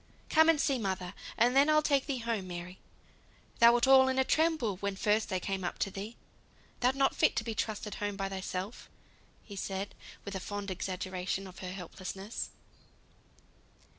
"Come 0.31 0.49
and 0.49 0.59
see 0.59 0.79
mother, 0.79 1.13
and 1.37 1.55
then 1.55 1.69
I'll 1.69 1.83
take 1.83 2.07
thee 2.07 2.17
home, 2.17 2.47
Mary. 2.47 2.79
Thou 3.59 3.71
wert 3.71 3.85
all 3.85 4.07
in 4.07 4.17
a 4.17 4.23
tremble 4.23 4.77
when 4.77 4.95
first 4.95 5.31
I 5.31 5.37
came 5.39 5.63
up 5.63 5.75
with 5.85 5.93
thee; 5.93 6.17
thou'rt 6.79 6.95
not 6.95 7.15
fit 7.15 7.35
to 7.35 7.43
be 7.43 7.53
trusted 7.53 7.93
home 7.93 8.15
by 8.17 8.27
thyself," 8.27 8.89
said 9.55 9.93
he, 9.99 10.15
with 10.25 10.41
fond 10.41 10.71
exaggeration 10.71 11.45
of 11.45 11.59
her 11.59 11.71
helplessness. 11.71 12.49